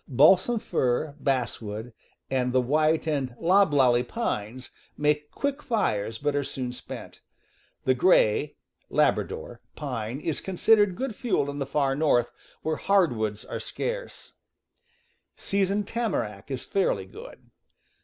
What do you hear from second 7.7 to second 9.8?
The gray (Labrador)